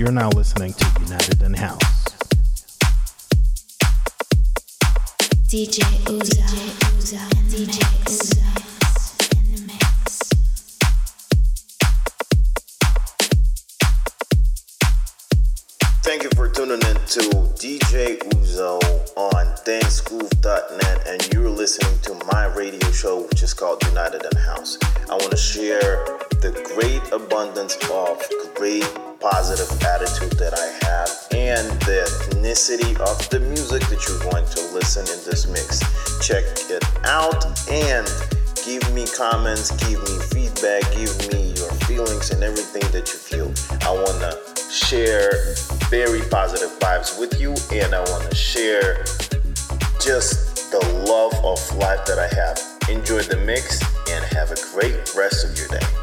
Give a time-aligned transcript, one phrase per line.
[0.00, 2.04] You're now listening to United in House.
[5.46, 6.40] DJ Uzo,
[6.96, 7.18] Uzo,
[7.50, 8.40] DJ Uzo.
[9.54, 9.76] in the.
[16.02, 17.20] Thank you for tuning in to
[17.60, 18.80] DJ Uzo
[19.18, 24.78] on dancegruv.net and you're listening to my radio show which is called United in House.
[25.10, 26.06] I want to share
[26.40, 28.88] the great abundance of great
[29.20, 34.60] positive attitude that I have and the ethnicity of the music that you're going to
[34.72, 35.84] listen in this mix.
[36.26, 38.08] Check it out and
[38.64, 43.52] give me comments, give me feedback, give me your feelings and everything that you feel.
[43.84, 45.32] I want to share
[45.90, 49.04] very positive vibes with you and I want to share
[50.00, 52.56] just the love of life that I have.
[52.88, 55.99] Enjoy the mix and have a great rest of your day.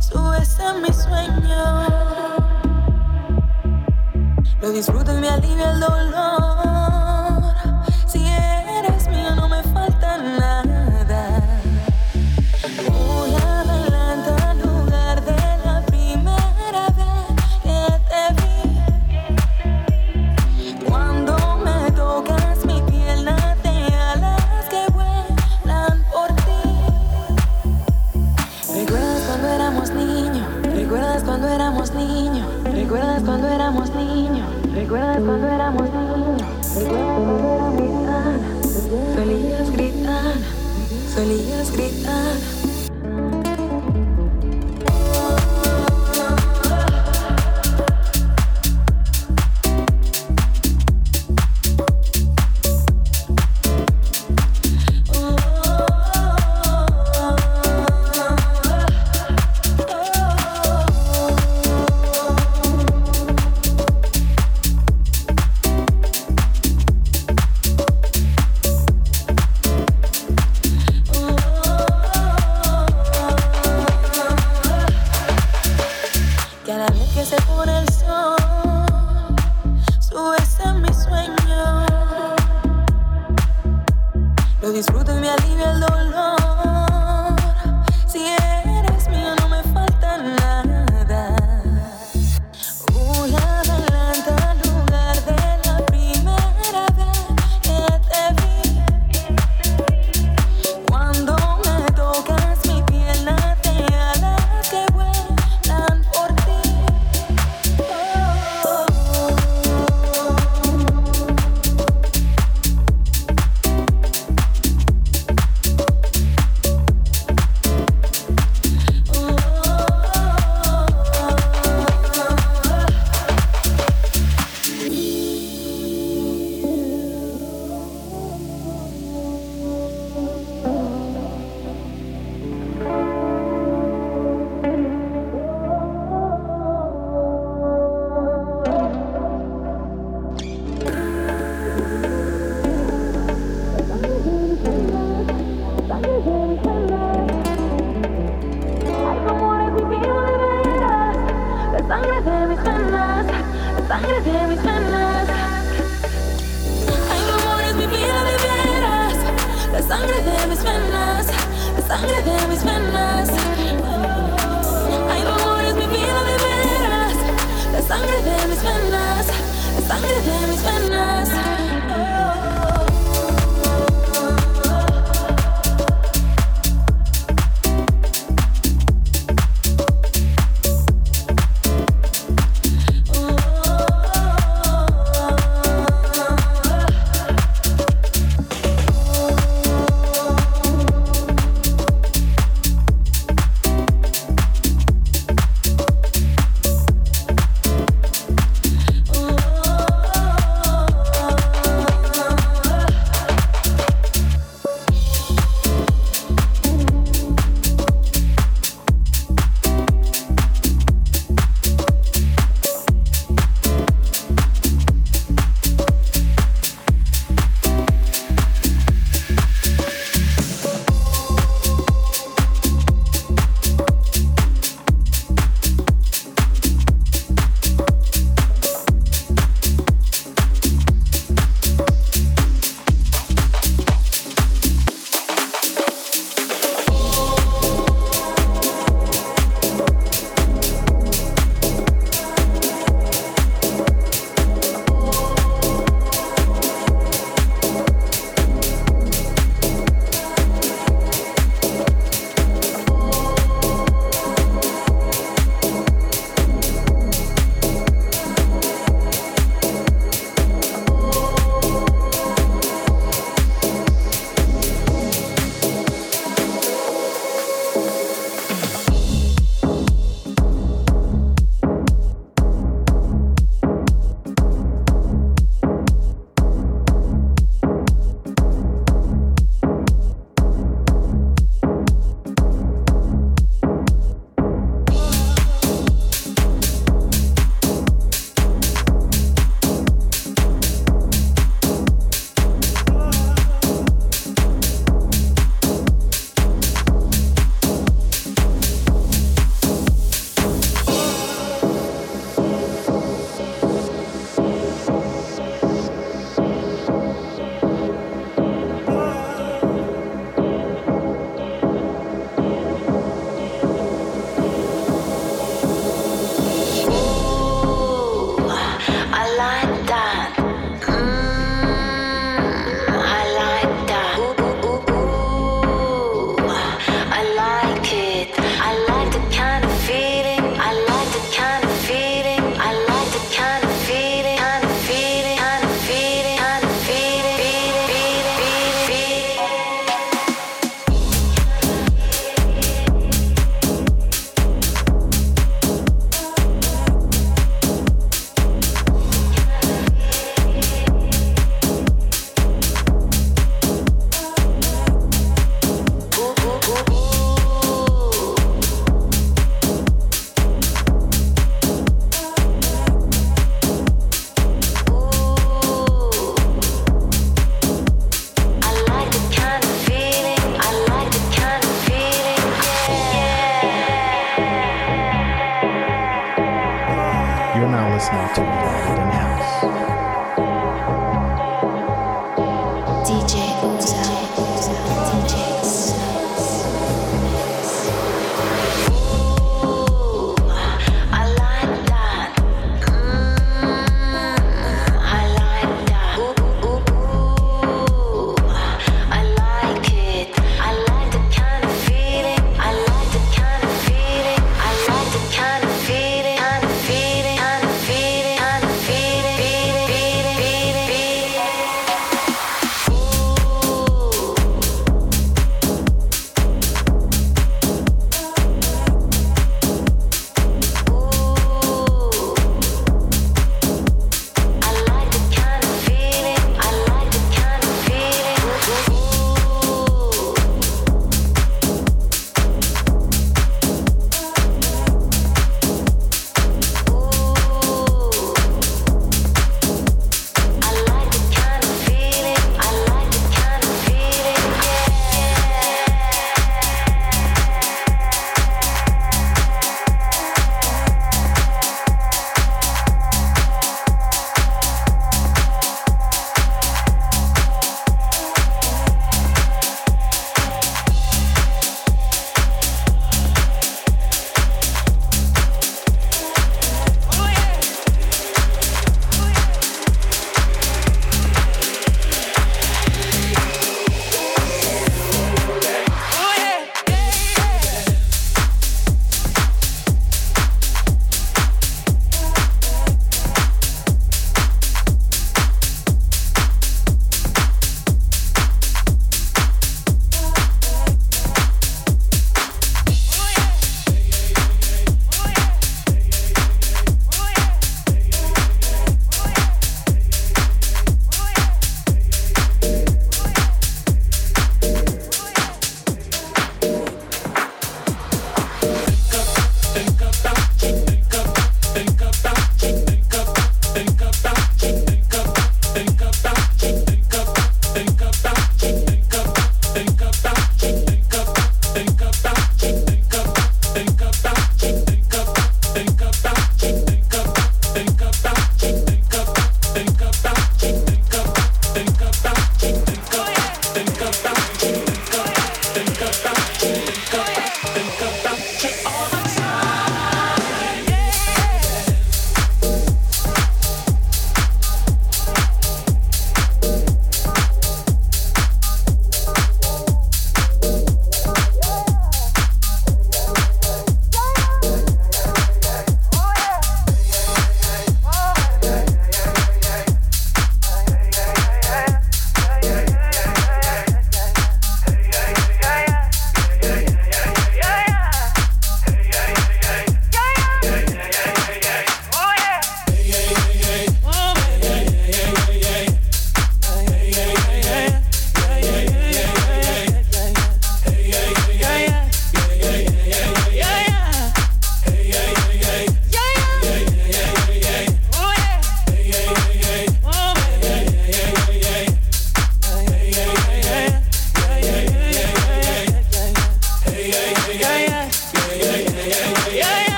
[0.00, 1.86] Sube ser mi sueño.
[4.60, 6.85] Lo disfruto y me alivia el dolor.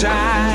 [0.00, 0.47] time.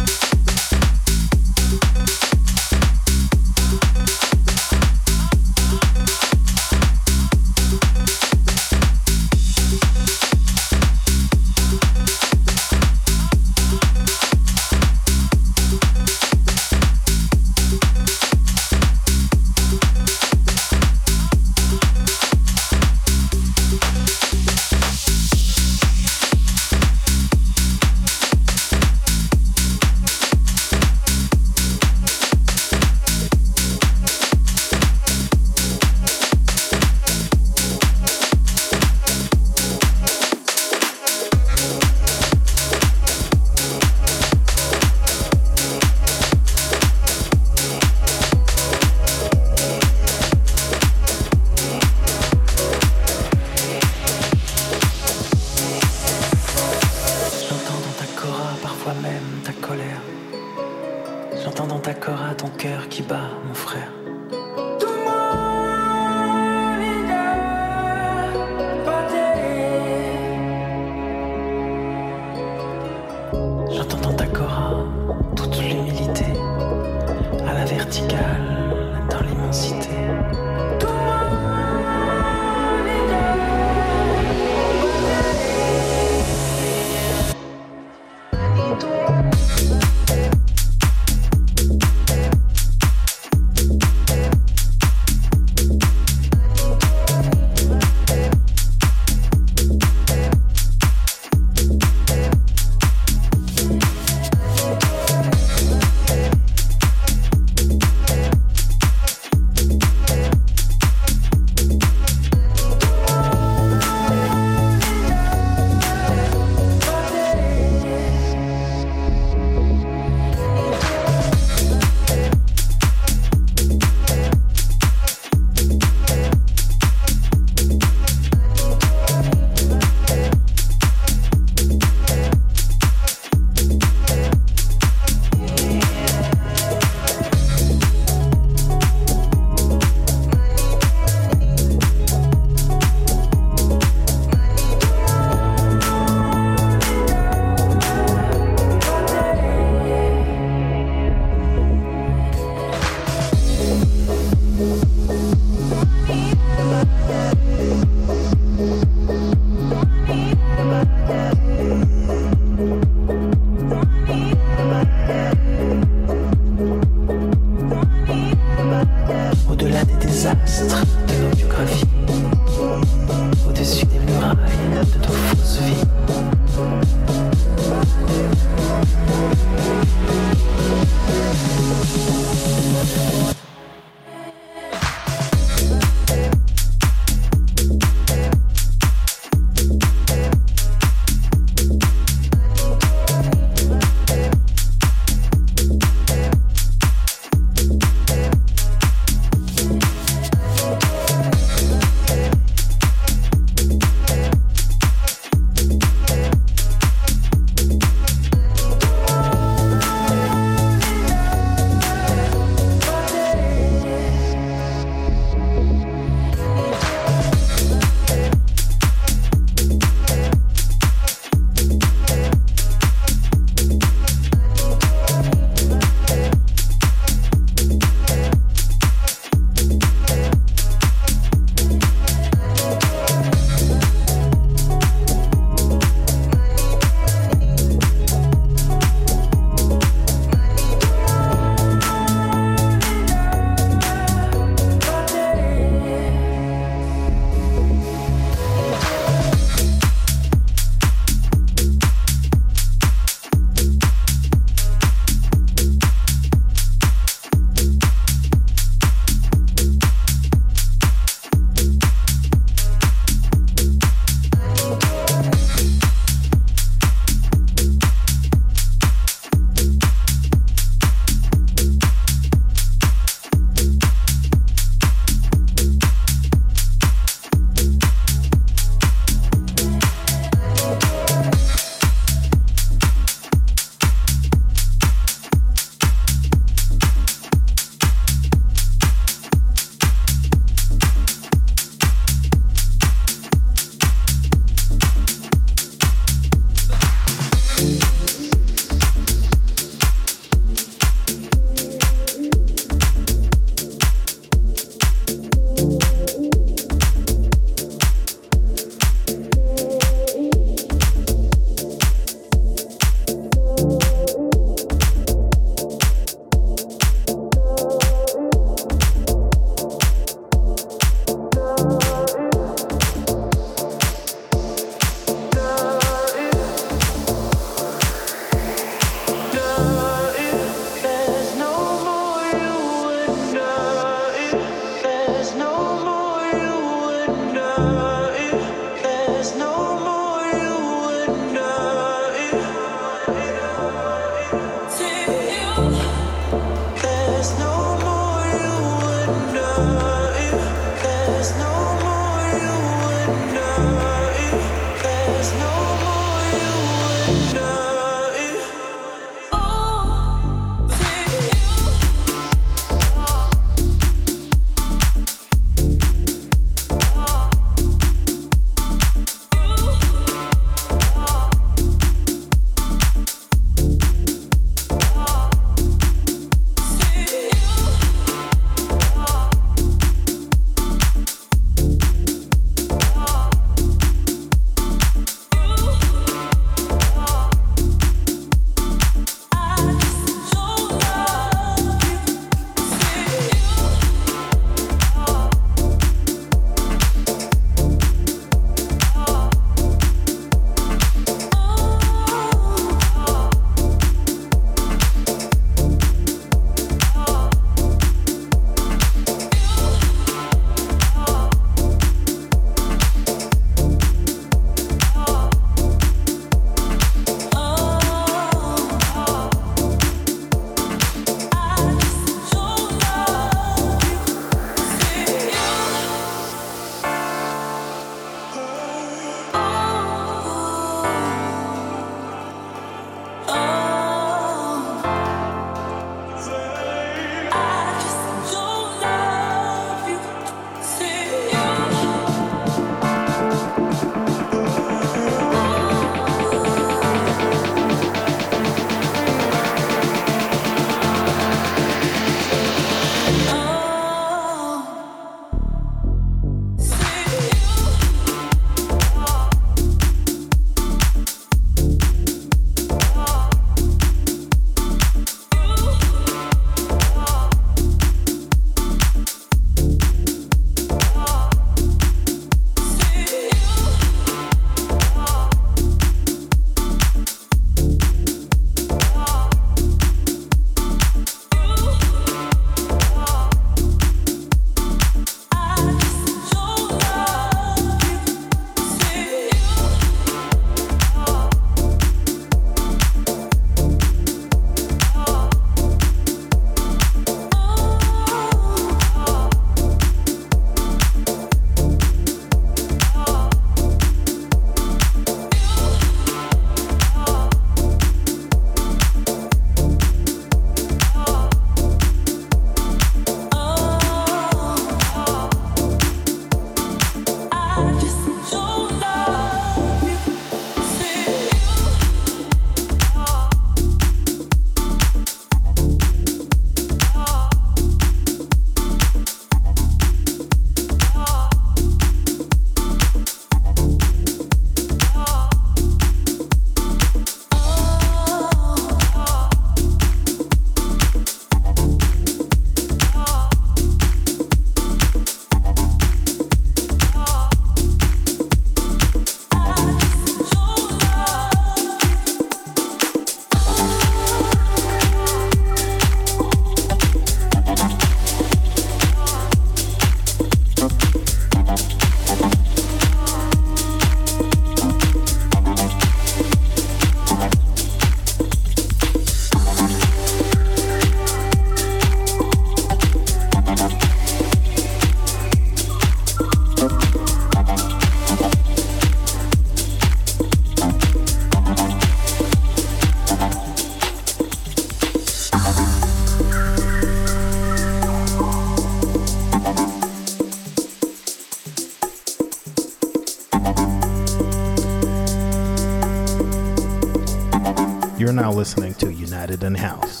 [598.11, 600.00] You're now listening to United in House.